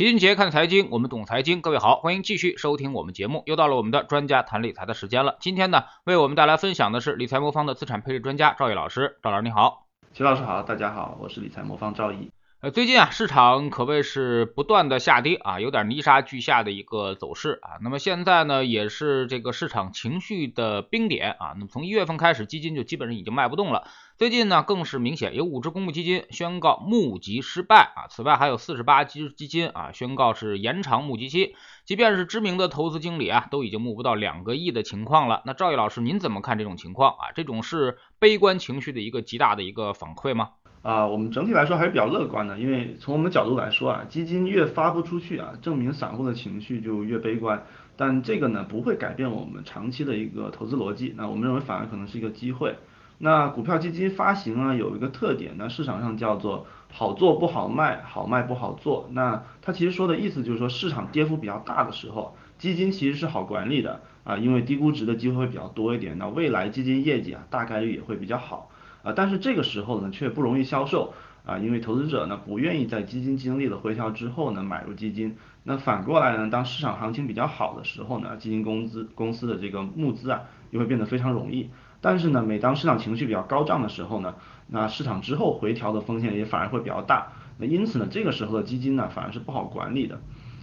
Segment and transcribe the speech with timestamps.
[0.00, 1.60] 齐俊杰看财经，我们懂财经。
[1.60, 3.42] 各位好，欢迎继续收听我们节目。
[3.44, 5.36] 又到了我们的专家谈理财的时间了。
[5.40, 9.18] 今天呢，为我们带来分享的是理财魔方的资产配置专家赵毅老师。
[9.22, 12.30] 赵老师你好，齐老师好，大家好，我是理财魔方赵毅。
[12.62, 17.78] 呃，最近啊，市场可谓是不断的下跌啊，有点泥沙俱下的一个走势啊。
[17.80, 21.54] 那么现在呢，也是这个市场情绪的冰点啊。
[21.54, 23.88] 那么从一月份开始，基金就基本上已经卖不动了。
[24.18, 28.08] 最近呢，更是明显，有五只公募基金宣告募集失败啊。
[28.10, 31.56] 此外，还有四十八只基金啊宣告是延长募集期。
[31.86, 35.40] 即便是知名的投资经理啊，都已经募不到两个亿的情况了。
[35.46, 37.32] 那赵毅老师，您怎么看这种情况啊？
[37.34, 40.50] 这种是悲观情绪的一个极大的一个反馈吗？
[40.82, 47.64] 啊，我们整体来说还是比较乐观的，因为从我们的角度来说啊，基金越发不出去啊，证明散户的情绪就越悲观。
[47.96, 51.12] 但这个呢，不会改变我们长期的一个投资逻辑。
[51.18, 52.76] 那我们认为反而可能是一个机会。
[53.18, 59.06] 那股票基金发行啊，有一个特点，那市场上叫做好做不好卖，好卖不好做。
[59.12, 66.16] 那它其实说的意思就是说，市场跌幅比较大的时候，基金其实是好管理的啊，因为低估值的机会会比较多一点。
[66.16, 68.70] 那未来基金业绩啊，大概率也会比较好。
[69.02, 71.12] 啊，但是这个时候呢，却不容易销售
[71.46, 75.36] 啊，因为投资者呢不愿意在基金经历了回调之后呢买入基金。
[75.64, 81.70] 那反过来呢，当市场行情比较好的时候呢，基金公司公司的这个募资啊，就会变得非常容易。
[82.02, 84.34] 但是呢，每当市场情绪比较高涨的时候呢，
[84.68, 87.32] 那市场之后回调的风险也反而会比较大。
[87.58, 90.18] 那因此呢，这个时候的基金呢，反而是不好管理的。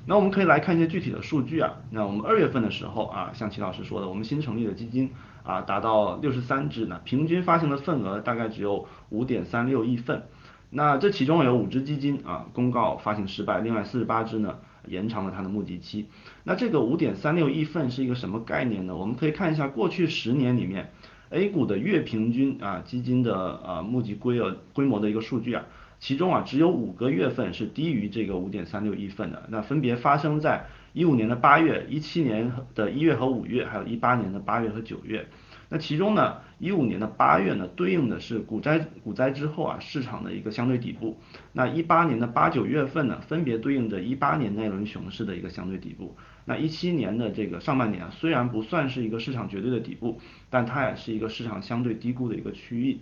[0.09, 1.73] 那我们可以来看一些具体的数据啊。
[1.91, 5.11] 那我们二月份的时候啊，像齐老师说的，我们新成立的基金
[5.43, 10.23] 啊，达到六十三只呢，平均发行的份额大概只有五点三六亿份。
[10.69, 16.07] 那这其中有五只基金啊公告发行失败，另外四十八只呢延长了它的募集期。
[16.45, 18.95] 那这个五点三六亿份是一个什么概念呢？
[18.95, 20.89] 我们可以看一下过去十年里面
[21.31, 25.65] A 股的月平均啊基金的呃募集规额规模的一个数据啊。
[25.99, 35.27] 其中啊，只有五个月份是低于这个五点三六亿份的，那分别发生在一五年的八月、一七年的一月和五月，还有一八年的八月和九月。
[35.69, 41.17] 那其中呢，一五年的八月呢，对应的是股灾股灾之后啊市场的一个相对底部。
[41.51, 46.15] 那一八年的八九月份呢，分别对应着一八年那轮熊市的一个相对底部。
[46.45, 52.99] 那一七年的这个上半年啊，虽然不算是一个市场绝对的底部，但它也是一个市场相对低估的一个区域。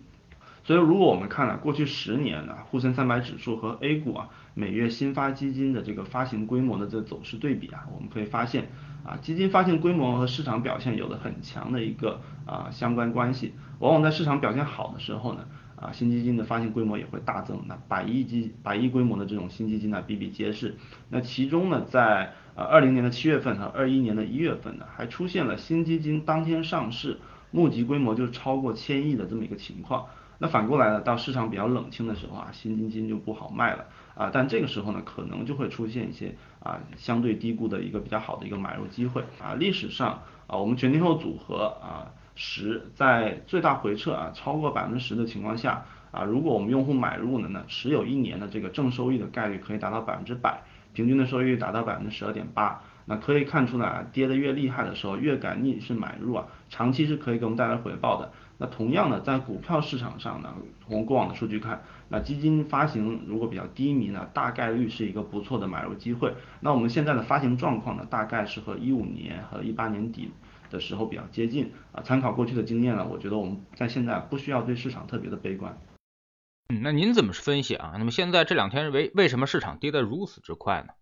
[0.66, 8.70] 所以，如果我们看了过去十年呢，沪深三百指数和 A 股啊每月新发基金的这个发行规模的这走势对比啊，我们可以发现
[9.06, 13.54] 啊，基金发行规模和市场表现有着很强的一个啊相关关系。
[13.78, 17.62] 往往在市场表现好的时候呢，啊新基金的发行规模也会大增。
[17.68, 20.78] 那百亿基百亿规模的这种新基金呢比比皆是。
[21.10, 27.20] 那其中呢，在呃二零年的七月份和二一年的一月份呢，还出现了新基金当天上市
[27.52, 30.08] 募集规模就超过千亿的这么一个情况。
[30.38, 33.86] 那反过来呢，到市场比较冷清的时候啊，新基金就不好卖了
[34.16, 34.30] 啊。
[34.34, 39.54] 但这个时候呢，可能就会出现一些啊相对低估的一个比较好的一个买入机会啊。
[39.54, 50.62] 历史上啊，我们全天候组合啊十在最大回撤啊超过百分之十的情况下啊，如果我们用户买入了呢，持有一年的这个正收益的概率可以达到百分之百，
[50.94, 52.82] 平均的收益率达到百分之十二点八。
[53.08, 58.32] 那可以看出来啊，跌得越厉害的时候，越敢逆势买入啊，长期是可以给我们带来回报的。
[58.58, 60.54] 那同样的，在股票市场上呢，
[60.88, 66.34] 从过往的数据看，那基金发行如果比较低迷呢，大概率是一个不错的买入机会。
[66.62, 70.32] 那我们现在的发行状况呢，大概是和一五年和一八年底
[70.70, 72.02] 的时候比较接近啊。
[72.02, 75.78] 参考过去的经验呢，我觉得我们在现在不需要对市场特别的悲观。
[76.70, 77.96] 嗯，那您怎么分析啊？
[77.98, 80.94] 那么现在这两天为为什么市场跌得如此之快呢？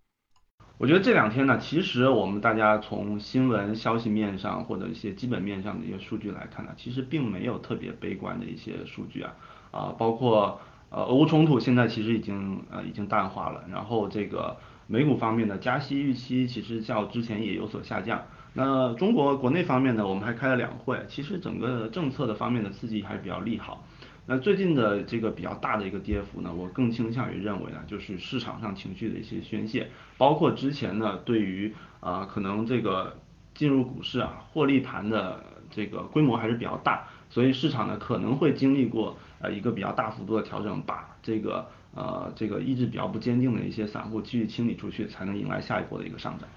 [0.79, 9.33] 我觉得这两天呢，其实我们大家从新闻消息面上或者一些基本面上的一些数据来看呢，其实并没有特别悲观的一些数据啊
[9.71, 10.59] 啊，包括
[10.89, 18.21] 呃俄乌冲突现在其实已经呃已经淡化了，然后这个美股方面的加息预期其实较之前也有所下降。
[18.51, 23.85] 那中国国内方面呢，我们还开了两会，其实整个政策的方面的刺激还是比较利好。
[24.25, 33.17] 那最近的这个比较大的一个跌幅呢，我更倾向于认为呢，就是市场上情绪的一些宣泄，包括之前呢对于啊可能这个
[33.53, 46.47] 进入股市啊获利盘的这个规模还是比较大，所以市场呢可能会经历过呃一个比较大幅度的调整，把这个呃这个意志比较不坚定的一些散户继续清理出去，才能迎来下一波的一个上涨。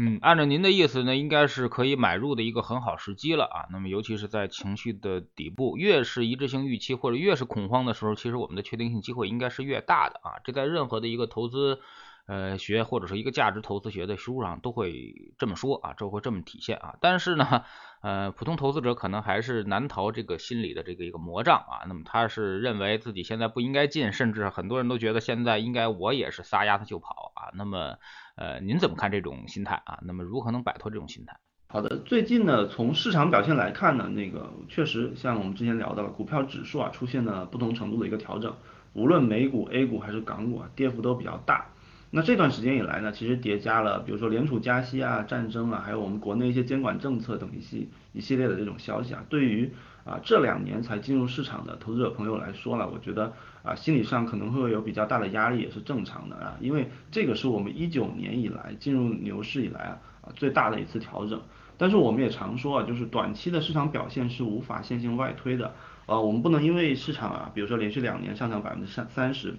[0.00, 3.66] 嗯，按照您的意思呢，应该是可以买入的一个很好时机了啊。
[3.72, 10.38] 那么尤其是在情绪的底部，越是一致性预期或者越是恐慌的时候，其实我们的确定性机会应该是越大的啊。
[10.44, 11.80] 这在任何的一个投资
[12.26, 16.94] 呃学或者是一个价值投资学的书上都会这么说啊，这会这么体现啊。
[17.00, 17.64] 但是呢，
[18.00, 21.84] 呃，普通投资者可能还是难逃这个心理的这个一个魔障啊。
[21.86, 27.50] 那么他是认为自己现在不应该进，甚至很多人都觉得现在应该我也是撒丫子就跑啊。
[27.54, 27.96] 那么
[28.36, 29.98] 呃，您怎么看这种心态啊？
[30.02, 31.36] 那么如何能摆脱这种心态？
[31.70, 38.54] 好的，最近呢，从市场表现来看呢，那个确实像我们之前聊到了，股票指数啊出现了不同程度的一个调整，
[38.94, 41.66] 无论美股、A 股还是港股啊，跌幅都比较大。
[42.10, 49.70] 那这段时间以来呢，其实叠加了，比如说联储加息啊、战争啊，还有我们国内一些监管政策等一系一系列的这种消息啊，对于
[50.04, 61.40] 啊这两年才进入市场的投资者朋友来说呢，我觉得啊心理上可能会有比较大的压力，也是正常的啊，因为这个是我们一九年以来进入牛市以来啊啊最大的一次调整。
[61.76, 65.74] 但是我们也常说啊，就是短期的市场表现是无法线性外推的，
[66.06, 69.54] 啊，我们不能因为市场啊，比如说连续两年上涨百分之三三十，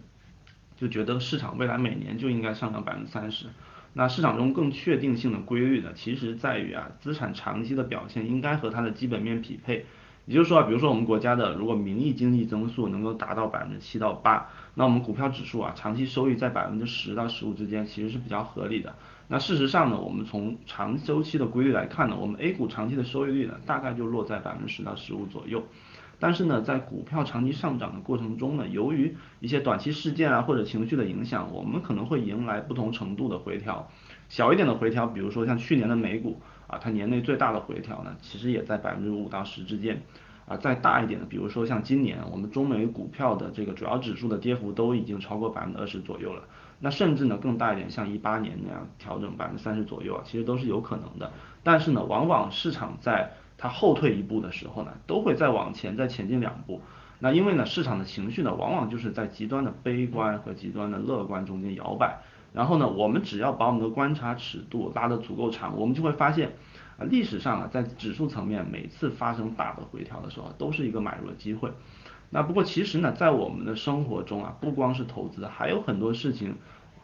[0.79, 3.47] 就觉得市场未来每年就应该上涨百分之三十。
[3.93, 9.85] 那市场中更确定性的规律呢，其实在于啊，资产长期的表现应该和它的基本面匹配。
[10.25, 18.93] 也就是说啊，比如说我们国家的如果名义经济增速能够达到百分之七到八，那我们股票指数啊，长期收益在百分之十到十五之间，其实是比较合理的。
[19.27, 25.63] 那事实上呢，我们从长周期的规律来看呢，我们 A 股长期的收益率呢，大概就落在百分之十到十五左右。
[26.19, 33.89] 但是呢，在股票长期上涨的过程中呢，由于一些短期事件啊或者情绪的影响，我们可能会迎来不同程度的回调。
[34.27, 40.01] 小一点的回调，比如说像去年的美股啊，它年内最大的回调呢，其实也在百分之五到十之间。
[40.45, 46.41] 啊，再大一点的，比如说像今年我们中美股票的这个主要指数的跌幅都已经超过百分之二十左右了。
[46.79, 51.31] 那甚至呢更大一点，像一八年那样调整百分之三十左右啊，其实都是有可能的。
[51.61, 56.81] 但是呢，往往市场在它后退一步的时候呢，都会再往前再前进两步。
[57.19, 62.19] 那因为呢，市场的情绪呢，往往就是在极端的悲观和极端的乐观中间摇摆。
[62.53, 66.53] 然后呢，我们只要把我们的观察尺度拉得足够长，我们就会发现
[66.97, 71.69] 啊，历史上啊，在指数层面每次发生大的回调的时候，都是一个买入的机会。
[72.29, 76.55] 那不过其实呢，在我们的生活中啊，不光是投资，还有很多事情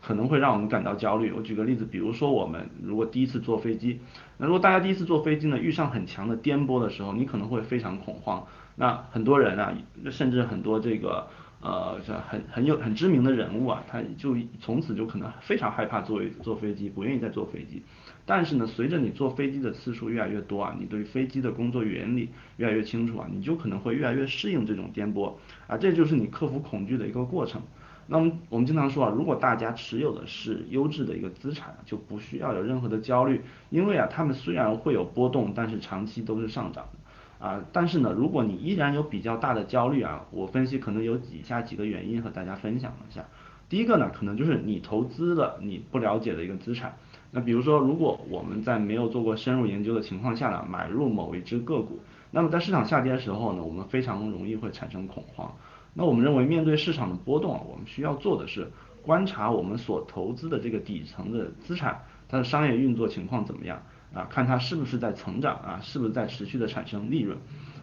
[0.06, 1.32] 可能会让我们感到焦虑。
[1.32, 4.00] 我举个例子，比如说我们如果第一次坐飞机，
[4.38, 8.46] 那如果大家第一次坐飞机呢，遇上很强的颠簸的时候，你可能会非常恐慌。
[8.76, 9.74] 那很多人啊，
[10.12, 11.28] 甚至很多这个。
[11.62, 17.82] 呃，这很很有很知名的人物啊，他就从此就可能非常害怕坐坐飞机，不愿意再坐飞机。
[18.24, 25.34] 但是呢，随着你坐飞机的次数越来越多啊，你对飞机的工作原理越来越清楚啊，你就可能会越来越适应这种颠簸
[25.66, 27.60] 啊，这就是你克服恐惧的一个过程。
[28.08, 37.46] 那么我们经常说啊，如果大家持有的是优质的一个资产，就不需要有任何的焦虑，因为啊，他们虽然会有波动，但是长期都是上涨的。
[37.46, 43.26] 啊，但是呢，如果你依然有比较大的焦虑啊，我分析可能有以下几个原因和大家分享一下。
[43.68, 46.96] 第一个呢，可能就是你投资了你不了解的一个资产。
[47.32, 52.00] 那比如说，如果我们在没有做过深入研究的情况下呢，买入某一只个股，
[52.32, 55.52] 那么在市场下跌的时候呢，我们非常容易会产生恐慌。
[55.98, 58.70] 那我们认为，面对市场的波动啊，我们需要做的是
[59.02, 63.82] 观察我们所投资的这个底层的资产，它的商业运作情况怎么样。
[64.14, 67.38] 啊，看它是不是在成长啊，是不是在持续的产生利润。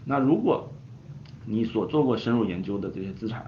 [0.04, 0.70] 那如果
[1.44, 3.44] 你所做过深入研究的这些资产，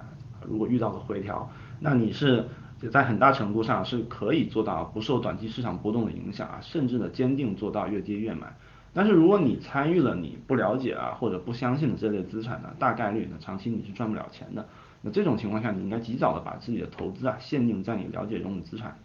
[0.47, 1.51] 如果遇到了回调，
[1.81, 2.47] 那你是
[2.91, 8.55] 在很大程度上是可以做到不受短期市场波动的影响啊，甚至呢坚定做到越跌越买。
[8.95, 14.67] 但是如果你参与了你不了解啊或者不相信的这类资产呢，大概率呢长期你是赚不了钱的。
[15.03, 18.97] 那这种情况下，你应该及早的把自己的投资啊限定在你了解中的资产。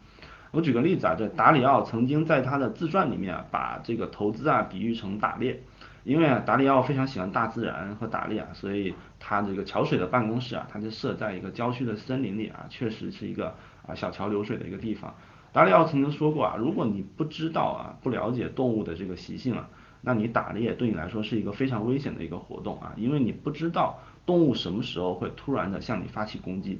[0.51, 5.61] 我举个例子啊，这达里奥曾经在他的自传里面啊，把这个投资啊比喻成打猎，
[6.03, 13.53] 因为啊达里奥非常喜欢大自然和打猎啊，所以他这个桥水的办公室啊，他就设在一个郊区的森林里啊，确实是一个
[13.85, 15.13] 啊小桥流水的一个地方。
[15.51, 19.67] 达里奥曾经说过啊，如果你不知道啊，不了解动物的这个习性啊，
[20.01, 26.79] 那你打猎对你来说是一个非常危险的一个活动啊，因为你不知道动物什么时候会突然的向你发起攻击。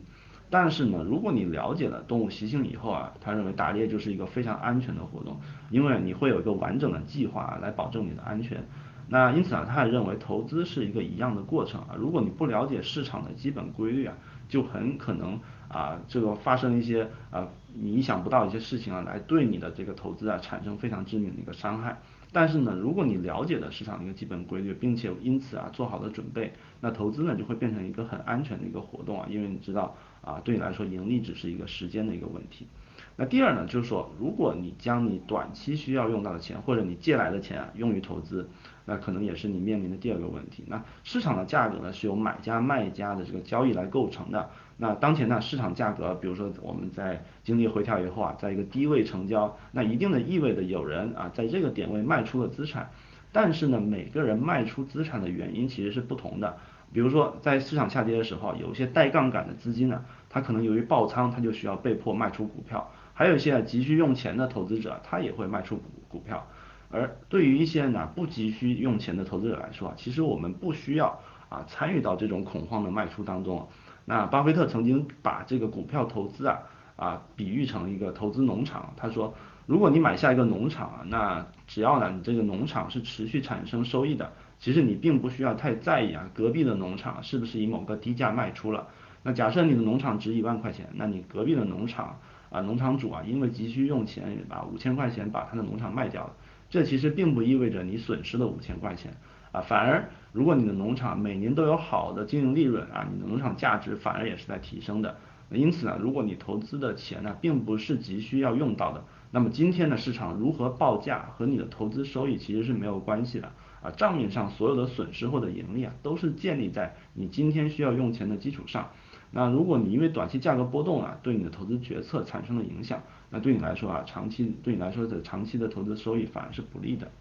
[0.51, 8.65] 但是呢，如果你了解了动物习性以后啊，他认为打猎就是一个非常安全的活动，因为你会有一个完整的计划来保证你的安全。
[9.07, 11.95] 那因此啊，他也认为投资是一个一样的过程啊。
[11.97, 14.15] 如果你不了解市场的基本规律啊，
[14.47, 21.99] 就很可能啊，这个发生一些啊你意想不到一些事情啊，来对你的这个投资啊产生非常致命的一个伤害。
[22.31, 32.67] 但是呢，如果你了解了市场的一个基本规律，并且因此啊做好了准备，那投资呢就会变成一个很安全的一个活动啊，因为你知道啊对你来说盈利只是一个时间的一个问题。
[33.15, 38.47] 那第二呢，就是说如果你将你短期需要用到的钱或者你借来的钱啊用于投资，
[38.85, 40.63] 那可能也是你面临的第二个问题。
[40.67, 44.49] 那市场的价格呢是由买家卖家的这个交易来构成的。
[44.81, 52.89] 那当前呢，市场价格，比如说我们在经历回调以后啊，在一个低位成交，那一定的意味着有人啊在这个点位卖出了资产。
[53.33, 56.55] 但是呢，每个人卖出资产的原因其实是不同的。
[56.93, 62.79] 比如说在市场下跌的时候，有一些带杠杆的资金呢，它可能由于爆仓，它就需要被迫卖出股票；
[63.13, 66.47] 还有一些急需用钱的投资者，他也会卖出股股票。
[66.89, 71.19] 而对于一些呢不急需用钱的投资者来说啊，其实我们不需要
[71.49, 73.67] 啊参与到这种恐慌的卖出当中。
[74.09, 76.57] 那巴菲特曾经把这个股票投资啊
[76.95, 79.31] 啊比喻成一个投资农场，他说。
[79.67, 88.87] 如果你买下一个农场啊，那只要呢你这个农场是持续产生收益的，其实你并不需要太在意啊隔壁的农场是不是以某个低价卖出了。
[89.21, 92.17] 那假设你的农场值一万块钱，那你隔壁的农场
[92.49, 96.33] 啊农场主啊因为急需用钱把五千块钱把他的农场卖掉了，
[96.67, 99.13] 这其实并不意味着你损失了五千块钱
[99.51, 105.17] 啊，反而如果你的农场每年都有好的经营利润啊，你的农场价值反而也是在提升的。
[105.51, 109.03] 因此呢，如果你投资的钱呢并不是急需要用到的。
[109.31, 113.51] 那么今天的市场如何报价和你的投资收益其实是没有关系的
[113.81, 118.89] 啊，账面上所有的损失或者盈利啊，都是建立在你今天需要用钱的基础上。
[119.31, 127.11] 那如果你因为短期价格波动啊，对你的投资决策产生了影响，那对你来说啊，长期对你来说的长期的投资收益反而是不利的。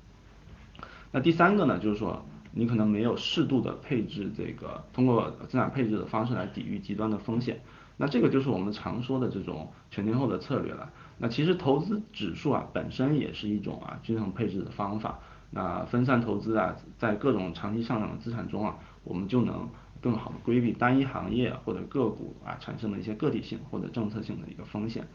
[1.11, 7.61] 那第三个呢，就是说你可能没有适度的配置这个通过资产配置的方式来抵御极端的风险，
[7.97, 10.91] 那这个就是我们常说的这种全天候的策略了。
[11.19, 15.19] 那其实投资指数啊本身也是一种啊均衡配置的方法。
[15.51, 19.67] 那分散投资啊，在各种长期上涨的资产中啊，我们就能
[20.03, 25.09] 更好的规避单一行业或者个股啊产生的一些个体性或者政策性的一个风险。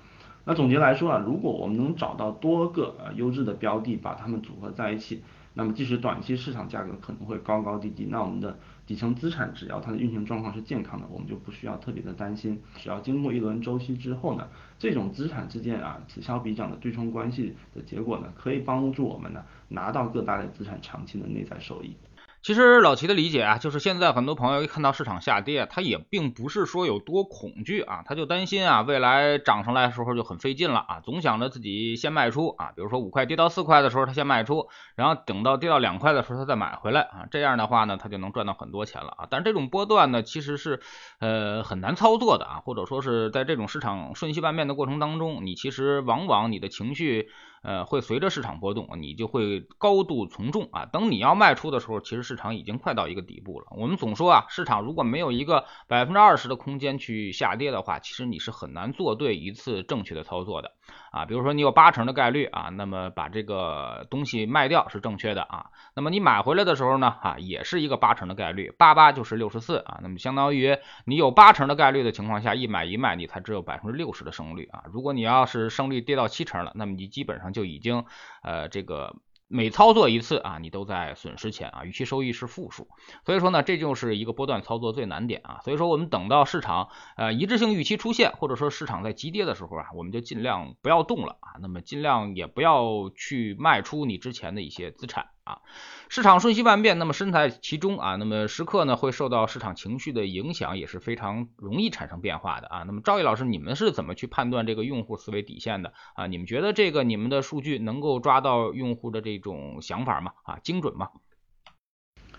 [0.44, 5.22] 那总结来说啊，如果我们能找到多个啊优质的标的，把它们组合在一起。
[5.54, 8.58] 那么即使短期市场价格可能会高高低低，那我们的
[8.88, 12.60] 底层资产只要它的运行状况是健康的，我们就不需要特别的担心。
[12.76, 14.48] 只要经过一轮周期之后呢，
[14.80, 21.96] 这种资产之间啊此消彼长的对冲关系的结果呢，可以帮助我们呢拿到各大类资产长期的内在收益。
[22.44, 39.28] 其实老齐的理解啊，就是现在很多朋友一看到市场下跌，他也并不是说有多恐惧啊，他就担心啊，未来涨上来的时候就很费劲了啊，总想着自己先卖出啊，比如说五块跌到四块的时候他先卖出，然后等到跌到两块的时候他再买回来啊，这样的话呢，他就能赚到很多钱了啊。
[39.30, 40.82] 但是这种波段呢，其实是
[41.22, 47.30] 呃很难操作的啊，或者说是在这种市场瞬息万变的过程当中，你其实往往你的情绪。
[47.64, 50.86] 呃，会随着市场波动，你就会高度从众啊。
[50.86, 53.68] 等你要卖出的时候，其实市场已经快到一个底部了。
[53.72, 60.74] 我们总说啊，市场如果没有一个百分之二十的空间去下跌的话，其实你是很难做对一次正确的操作的。
[61.14, 78.06] 啊，比如说你有八成的概率啊，那么把这个东西卖掉是正确的啊，那么你买回来的时候呢，啊，也是一个八成的概率，八八就是六十四啊，那么相当于你有八成的概率的情况下，一买一卖你才只有百分之六十的胜率啊，如果你要是胜率跌到七成了，那么你基本上就已经
[78.42, 79.16] 呃这个。
[79.54, 82.88] 每操作一次啊，你都在损失钱啊，预期收益是负数，
[83.24, 85.60] 所以说呢，这就是一个波段操作最难点啊。
[85.64, 95.28] 所以说我们等到市场呃一致性预期出现，或者说市场在急跌的时候啊，我们就尽量不要动了啊，那么尽量也不要去卖出你之前的一些资产。
[95.44, 95.60] 啊，
[96.08, 102.84] 市场瞬息万变，那么身在其中啊，那么时刻呢会受到市场情绪的影响，也是非常容易产生变化的啊。
[102.84, 106.28] 那么赵毅老师，你们是怎么去判断这个用户思维底线的啊？
[106.28, 110.32] 你们觉得这个你们的数据能够抓到用户的这种想法吗？
[110.44, 111.10] 啊，精准吗？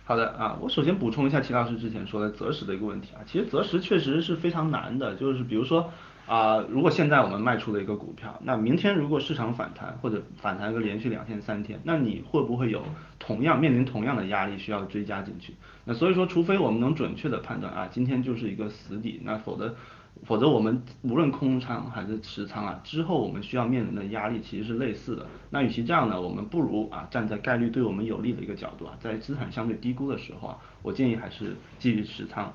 [0.04, 5.92] 好的啊，我首先补充一下齐老师之前说的择时的一个问题啊，其实择时确实是非常难的，就是比如说。
[6.26, 12.82] 啊，如果现在我们卖出了一个股票，那明天如果市场反弹或者反弹个连续两天三天，那你会不会有
[13.18, 15.54] 同样面临同样的压力需要追加进去？
[15.84, 19.76] 那所以说，除非我们能准确的判断啊，今天就是一个死底，那否则
[20.24, 25.26] 否则我们无论空仓还是持仓啊，之后我们需要面临的压力其实是类似的。
[25.50, 32.50] 那与其这样呢，我们不如啊站在概率对我们有利的一个角度啊，在资产相对低估的时候啊，我建议还是继续持仓。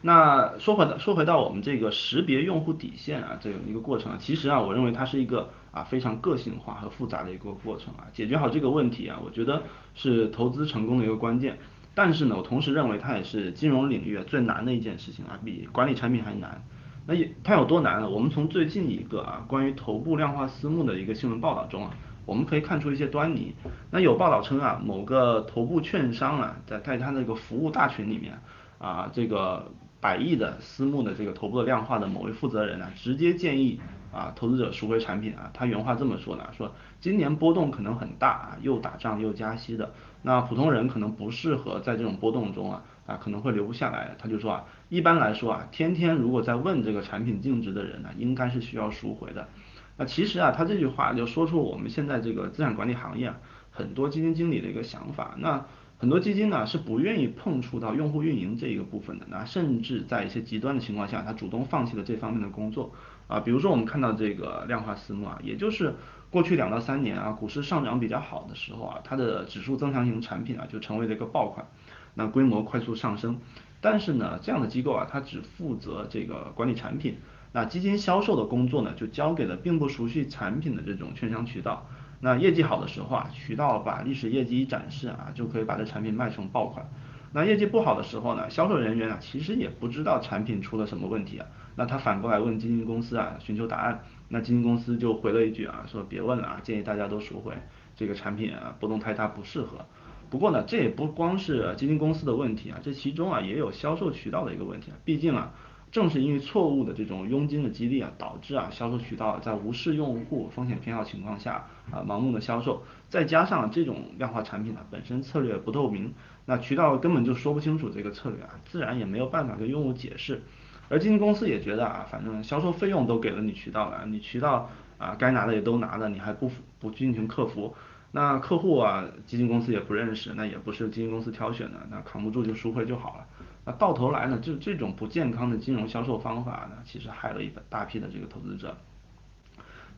[0.00, 8.06] 那说回到说回到我们这个识别用户底线啊，这样一个过程啊，其实啊，我认为它是一个啊非常个性化和复杂的一个过程啊。
[8.12, 9.60] 解决好这个问题啊，我觉得
[9.94, 11.58] 是投资成功的一个关键。
[11.96, 16.62] 但是呢，我同时认为它也是金融领域最难的一件事情啊，比管理产品还难。
[17.04, 18.08] 那也它有多难呢？
[18.08, 21.90] 我们从最近一个啊关于头部量化私募的一个新闻报道中啊，
[22.24, 23.52] 我们可以看出一些端倪。
[23.90, 28.38] 那有报道称啊，某个头部券商啊，在在它那个服务大群里面
[28.78, 29.68] 啊，这个。
[30.00, 33.80] 百亿的私募的这个头部的量化的某位负责人呢，直接建议
[34.12, 49.48] 啊投资者赎回产品啊，他原话这么说的，说今年波动可能很大啊，又打仗又加息的，那普通人可能不适合在这种波动中啊啊可能会留不下来，他就说啊一般来说啊，天天如果在问这个产品净值的人呢，应该是需要赎回的。
[49.96, 53.36] 那其实啊，他这句话就说出我们现在这个资产管理行业啊，
[53.72, 55.34] 很多基金经理的一个想法。
[55.38, 55.66] 那
[56.00, 62.92] 很多基金呢是不愿意碰触到用户运营这一个部分的，那甚至在一些极端的情况下，他主动放弃了这方面的工作
[63.26, 63.40] 啊。
[63.40, 65.92] 比如说我们看到这个量化私募啊，也就是
[66.30, 71.66] 过去两到三年啊，股市上涨比较好的时候啊，它的指数增强型产品啊就成为了一个爆款，
[72.14, 73.40] 那规模快速上升。
[73.80, 77.16] 但是呢，这样的机构啊，它只负责这个管理产品，
[77.50, 81.84] 那基金销售的工作呢，就交给了并不熟悉产品的这种券商渠道。
[82.20, 86.84] 那业绩好的时候啊，渠道把历史业绩一展示啊，就可以把这产品卖成爆款。
[87.32, 91.46] 那业绩不好的时候呢，销售人员啊其实也不知道产品出了什么问题啊，
[91.76, 97.52] 那他反过来问基金公司啊寻求答案，那基金公司就回了一句啊，说别问了啊，建议大家都赎回，
[97.94, 99.84] 这个产品啊波动太大不适合。
[100.30, 105.52] 不过呢，这也不光是基金公司的问题啊，这其中啊也有销售渠道的一个问题啊，毕竟啊。
[105.90, 116.12] 正是因为错误的这种佣金的激励啊，导致啊销售渠道在无视用户风险偏好情况下啊盲目的销售，再加上这种量化产品呢本身策略不透明，
[116.44, 120.42] 那渠道根本就说不清楚这个策略啊，自然也没有办法跟用户解释，
[120.90, 124.68] 而基金公司也觉得啊，反正销售费用都给了你渠道了，你渠道
[124.98, 127.74] 啊该拿的也都拿了，你还不不进行客服，
[128.12, 133.26] 那客户啊基金公司也不认识，那也不是基金公司挑选的，那扛不住就赎回就好了。
[133.68, 138.74] 那到头来呢，就这种不健康的金融销售方法呢，其实害了一大批的这个投资者。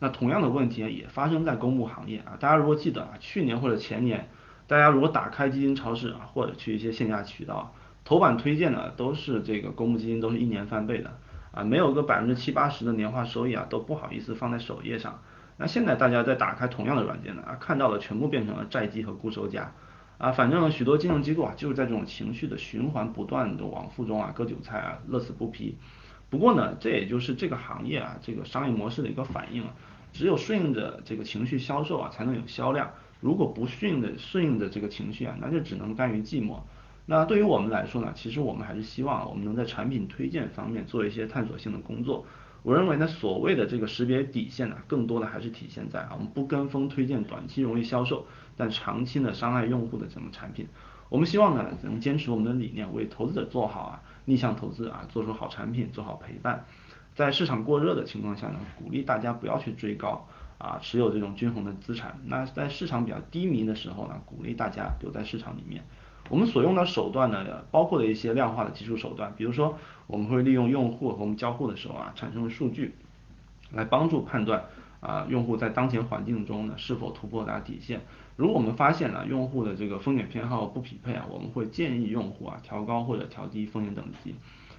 [0.01, 4.29] 那同样的问题也发生在公募行业啊，大家如果记得啊，去年或者前年，
[4.67, 7.73] 大家如果打开基金超市啊，或者去一些线下渠道，
[8.05, 11.13] 头版推荐的都是这个公募基金，都是一年翻倍的
[11.53, 15.23] 啊，没有个百分之七八十的年化收益啊，都不好意思放在首页上。
[15.59, 19.73] 那现在大家在打开同样的软件呢啊，看到的全部变成了债基和固收加。
[20.21, 25.75] 啊，反正许多金融机构啊，就是在这种情绪的循环不断的往复中啊，割韭菜啊，乐此不疲。
[26.29, 29.75] 不过呢，这也就是这个行业啊，这个商业模式的一个反应啊。
[30.13, 32.91] 只有顺应着这个情绪销售啊，才能有销量。
[33.21, 36.59] 如果不顺应的顺应着这个情绪啊，那就只能甘于寂寞。
[37.07, 42.27] 那对于我们来说呢，其实我们还是希望我们能在产品推荐方面做一些探索性的工作。
[42.63, 48.27] 我认为呢，所谓的这个识别底线呢，更多的还是体现在啊，我们不跟风推荐短期容易销售，
[48.61, 50.67] 但长期呢伤害用户的这种产品。
[51.09, 56.65] 我们希望呢，能坚持我们的理念，为投资者做好啊逆向投资啊，做出好产品，做好陪伴。
[57.15, 60.25] 在市场过热的情况下呢，鼓励大家不要去追高
[60.59, 62.21] 啊，持有这种均衡的资产。
[62.27, 65.83] 那在市场比较低迷的时候呢，鼓励大家留在市场里面。
[66.29, 72.95] 我们所用的手段呢，包括了一些量化的技术手段，比如说我们会利用用户和我们交互的时候啊产生的数据，
[73.73, 74.63] 来帮助判断
[75.01, 78.03] 啊用户在当前环境中呢是否突破达底线。
[78.41, 84.35] 如果我们发现呢用户的这个风险偏好不匹配啊，我们会建议用户啊调高或者调低风险等级。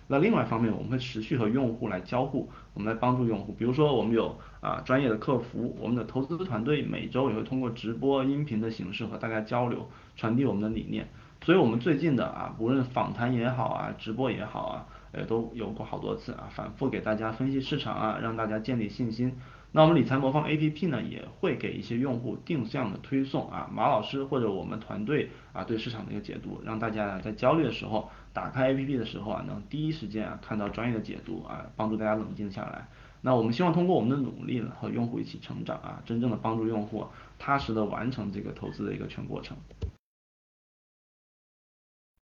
[0.08, 3.54] 那另外一方面，我们会持续和用户来交互，我们来帮助用户。
[3.54, 11.08] 比如说我们有啊专业的客服，我们的投资团队每周也会通过直播、音频的形式和大家交流，传递我们的理念。
[11.44, 19.38] 所以，我们最近的啊，无论访谈也好啊，直播也好啊，呃，都有过好多次啊，反复给大家分析市场啊，让大家建立信心。
[19.74, 32.90] 那我们理财魔方 A P P 呢，也会给一些用户定向的推送啊，马老师或者我们团队啊对市场的一个解读，让大家呢在焦虑的时候打开 A P P 的时候啊，能第一时间啊看到专业的解读啊，帮助大家冷静下来。
[33.22, 37.06] 那我们希望通过我们的努力呢，和用户一起成长啊，真正的帮助用户
[37.40, 39.56] 踏实的完成这个投资的一个全过程。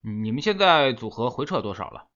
[0.02, 2.09] 你们现在组合回撤多少了？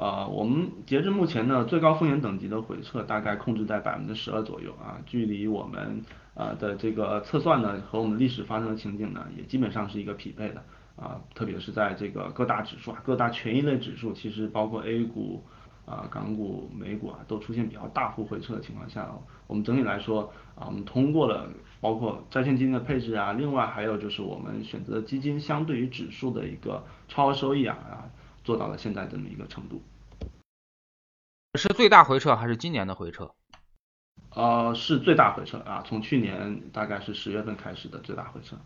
[0.00, 10.62] 呃，我们截至目前呢，最高风险等级的回撤大概控制在百分之十二左右啊，距离我们呃的这个测算呢和我们历史发生的情景呢，也基本上是一个匹配的
[10.96, 15.44] 啊，特别是在这个各大指数啊，各大权益类指数，其实包括 A 股。
[15.86, 19.10] 啊，港股、美股啊，都出现比较大幅回撤的情况下，
[19.48, 21.48] 我们整体来说啊，我们通过了
[21.80, 28.06] 包括债券基金的配置啊，另外还有就是我们选择基金相对于指数的一个超额收益啊啊，
[28.44, 29.82] 做到了现在这么一个程度。
[31.58, 33.34] 是最大回撤还是今年的回撤？
[34.30, 38.56] 呃，是最大回撤啊，从去年大概是十月份开始的最大回撤。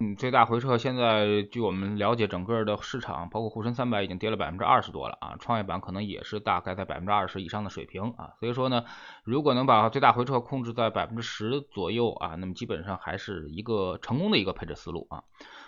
[0.00, 8.84] 嗯，最大回撤现在据我们了解，整个的市场包括沪深三百已经跌了百分之二十多了啊，创业板可能也是大概在百分之二十以上的水平啊，所以说呢，
[9.22, 15.22] 如果能把最大回撤控制在百分之十左右啊，那么基本上还是一个成功的一个配置思路啊。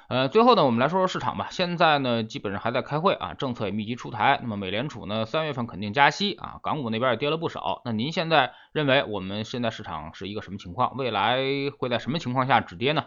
[0.09, 10.97] 呃，最后呢，我们来说说市场吧，现在呢基本上还在开会啊，政策也密集出台，那么美联储呢三月份肯定加息啊，港股那边也跌了不少，那您现在认为我们现在市场是一个什么情况？
[10.97, 11.39] 未来
[11.79, 13.05] 会在什么情况下止跌呢？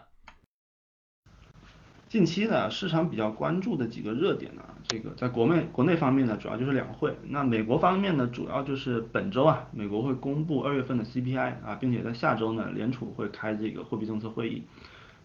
[2.08, 7.14] 近期呢，市场比较关注的几个热点呢，这个在国内国内方面呢，主要就是两会。
[7.28, 14.62] 那美国方面呢，主要就是本周啊，美国会公布二月份的 CPI 啊，并且在下周呢，联储会开这个货币政策会议。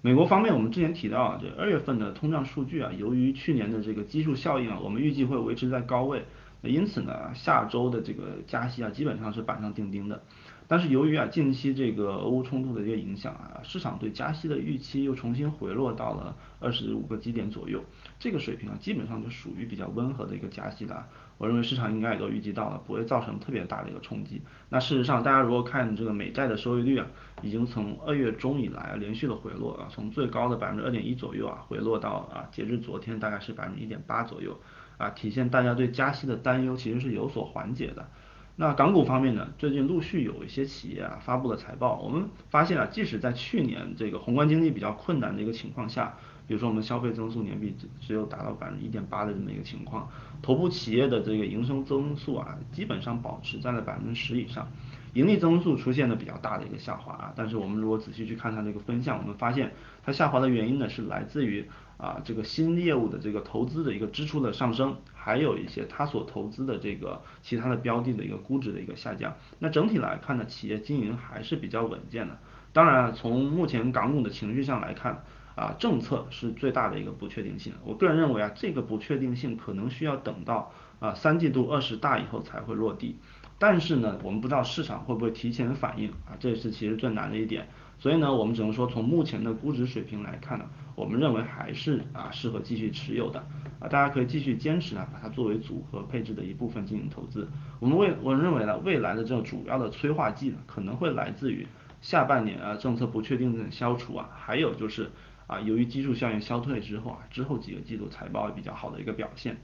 [0.02, 6.26] 美国方面，我们之前提到啊，这二月份的通胀数据啊，由于去年的这个基数效应啊，我们预计会维持在高位。
[6.64, 10.22] 因此呢，下周的这个加息啊，基本上是板上钉钉的。
[10.68, 17.84] 但是由于啊近期这个俄乌冲突的一个影响啊，市场对加息的预期又重新回落到了二十五个基点左右，
[18.20, 21.08] 这个水平啊基本上就属于比较温和的一个加息了。
[21.38, 24.42] 我认为市场应该也都预计到了，不会造成特别大的一个冲击。
[24.70, 27.08] 那事实上，大家如果看这个美债的收益率啊，
[27.42, 34.58] 已经从二月中以来连续的回落啊，从最高的百分之二点一左右啊，回落到啊截至昨天大概是百分之一点八左右
[34.98, 38.08] 啊，体现大家对加息的担忧其实是有所缓解的。
[38.56, 46.16] 那港股方面呢，最近陆续有一些企业啊发布了财报，我们发现啊，即使在去年这个宏观经济比较困难的一个情况下，
[46.48, 50.08] 比如说我们消费增速年比只只有达到百分之一点八的这么一个情况，
[50.44, 54.68] 头部企业的这个营收增速啊，基本上保持在了百分之十以上，
[55.14, 59.72] 盈利增速出现了比较大的一个下滑啊，但是我们如果仔细去看它这个分项，我们发现
[60.06, 61.68] 它下滑的原因呢是来自于
[62.04, 64.98] 啊这个新业务的这个投资的一个支出的上升。
[65.26, 72.38] 还有一些它所投资的这个其他的标的的一个估值的一个下降，那整体来看呢，企业经营还是比较稳健的。
[72.74, 75.24] 当然，从目前港股的情绪上来看，
[75.56, 77.72] 啊，政策是最大的一个不确定性。
[77.86, 83.16] 我个人认为啊，这个不确定性可能需要等到啊三季度二十大以后才会落地。
[83.58, 87.70] 但是呢，我们不知道市场会不会提前反应啊，这是其实最难的一点。
[88.04, 93.40] 所以呢，我们只能说从目前的估值水平来看呢，我们认为还是啊适合继续持有的
[93.80, 97.48] 啊，大家可以继续坚持啊，把它作为组合配置的一部分进行投资。
[97.80, 101.66] 我们未我认为呢，未来的这种主要的催化剂呢，可能会来自于
[102.02, 105.10] 下半年啊政策不确定性消除啊，还有就是
[105.48, 109.56] 啊由于基数效应消退之后啊，之后几个季度财报比较好的一个表现。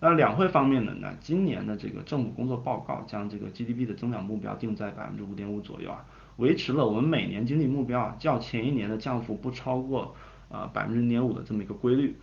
[0.00, 0.94] 那两会方面呢？
[0.98, 6.04] 那今年的这个政府工作报告将这个 GDP 的增长目标定在百分之五点五左右啊，
[6.36, 10.14] 维持了我们每年经济目标啊较前一年的降幅不超过
[10.48, 12.16] 啊百分之零点五的这么一个规律。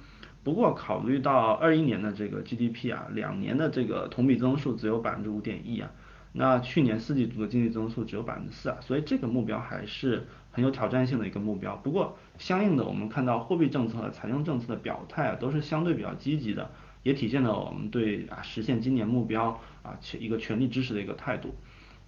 [0.44, 5.92] 不过考虑到二一年的这个 GDP 啊，两年的这个同比增速只有百分之五点一啊，
[6.34, 11.76] 那去年四季度的经济增速只有百分之四啊，所以这个目标还是很有挑战性的一个目标。
[11.78, 16.72] 不过相应的，我们看到货币政策和财政政策的表态啊，都是相对比较积极的。
[17.04, 21.56] 也体现了我们对啊实现今年目标啊全一个全力支持的一个态度。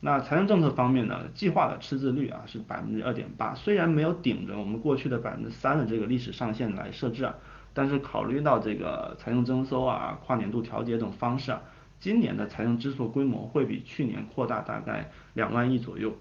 [0.05, 7.33] 那财政政策方面呢，计划的赤字率啊是百分之二点八，虽然没有顶着我们过去的百分之三的这个历史上限来设置啊，
[7.73, 11.61] 但是考虑到这个财政征收啊、跨年度调节等方式啊，
[12.01, 16.13] 今年的财政支出规模会比去年扩大大概两万亿左右。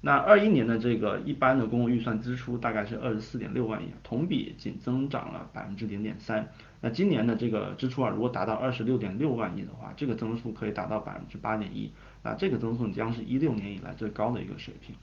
[0.00, 6.48] 那二一年的这个一般的公共预算支出大概是二十四点六万亿，同比仅增长了百分之零点三。
[6.80, 11.90] 那今年的这个支出啊，如果达到二十六点六万亿的话，这个增速可以达到百分之八点一，
[12.26, 14.96] 那这个增速将是一六年以来最高的一个水平。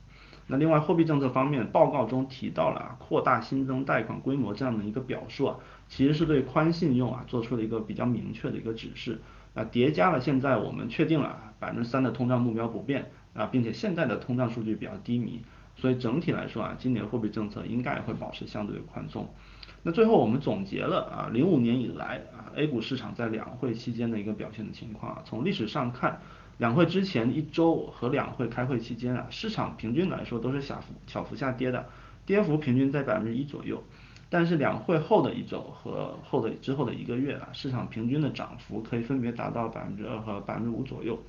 [0.46, 5.56] 那另外货币政策方面，报告中提到了啊，扩大新增贷款规模这样的一个表述啊，
[5.88, 9.22] 其实是对宽信用啊做出了一个比较明确的一个指示。
[9.54, 15.42] 那叠加了现在我们确定了百分之三的通胀目标不变啊，并且现在的通胀数据比较低迷，
[15.78, 19.34] 所以整体来说啊，今年货币政策应该会保持相对宽松。
[19.82, 25.22] 那最后我们总结了啊，零五年以来啊，A 股市场在两会期间的一个表现的情况啊。
[25.26, 26.22] 从历史上看，
[26.58, 31.86] 两会之前一周和两会开会期间啊，市场平均来说都是小幅小幅下跌的，
[32.26, 33.82] 跌幅平均在百分之一左右。
[34.30, 41.20] 但是两会后的一周和后的之后的一个月啊，市场平均的涨幅可以分别达到百分之二和百分之五左右。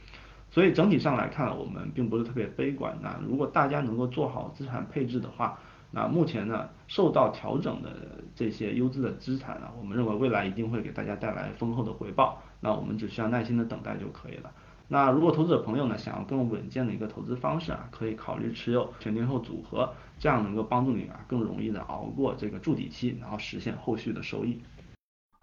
[0.50, 2.96] 所以整体上来看，我们并不是特别悲观。
[3.02, 5.58] 那如果大家能够做好资产配置的话，
[5.90, 7.90] 那目前呢，受到调整的
[8.34, 12.40] 这些优质的资产啊，我们认为未来一定会给大家带来丰厚的回报。
[12.60, 14.50] 那我们只需要耐心的等待就可以了。
[14.86, 24.60] 那如果投资者朋友呢，想要更稳健的一个投资方式啊，可以考虑持有全天候组合，这样能够帮助你啊，更容易的熬过这个筑底期，然后实现后续的收益。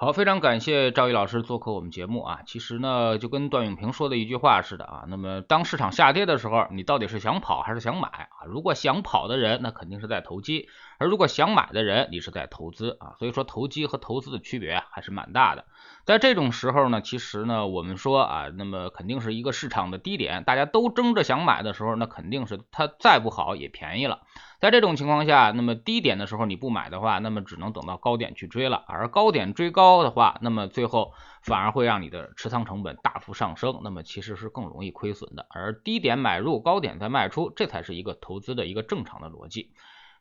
[0.02, 2.40] 好，非常感谢赵毅老师做客我们节目啊。
[2.48, 5.04] 其实呢，就跟段永平说的一句话似的啊。
[5.08, 8.48] 那么当市场下跌的时候，你到底是想跑还是想买啊？
[8.48, 10.66] 如果想跑的人，那肯定是在投机；
[10.98, 13.14] 而如果想买的人，你是在投资啊。
[13.20, 15.66] 所以说，投机和投资的区别还是蛮大的。
[16.04, 24.22] 在这种时候呢，其实呢，我们说啊，那么肯定是一个市场的低点，大家都争着想买的时候，那肯定是它再不好也便宜了。
[24.62, 28.86] 在这种情况下，那么低点的时候你不买的话，那么只能等到高点去追了。
[28.88, 35.48] 而高点追高的话，那么最后反而会让你的持仓成本大幅上升，那么其实是更容易亏损的。
[35.50, 39.72] 而低点买入，高点再卖出，这才是一个投资的一个正常的逻辑。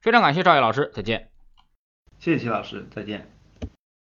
[0.00, 1.28] 非常感谢赵毅老师，再见。
[2.18, 3.39] 谢谢齐老师，再见。